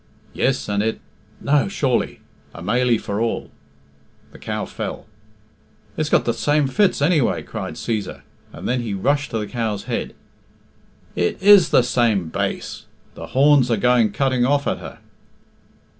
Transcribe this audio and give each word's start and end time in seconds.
"Yes, 0.33 0.67
and 0.67 0.81
it 0.81 0.99
no, 1.41 1.67
surely 1.67 2.21
a 2.55 2.63
mailie 2.63 2.97
for 2.97 3.21
all" 3.21 3.51
(the 4.31 4.39
cow 4.39 4.65
fell). 4.65 5.05
"It's 5.95 6.09
got 6.09 6.25
the 6.25 6.33
same 6.33 6.67
fits, 6.67 7.03
anyway," 7.03 7.43
cried 7.43 7.75
Cæsar; 7.75 8.23
and 8.51 8.67
then 8.67 8.81
he 8.81 8.95
rushed 8.95 9.29
to 9.29 9.37
the 9.37 9.45
cow's 9.45 9.83
head. 9.83 10.15
"It 11.15 11.39
is 11.39 11.69
the 11.69 11.83
same 11.83 12.29
base. 12.29 12.87
The 13.13 13.27
horns 13.37 13.69
are 13.69 13.77
going 13.77 14.11
cutting 14.11 14.43
off 14.43 14.65
at 14.65 14.79
her. 14.79 14.97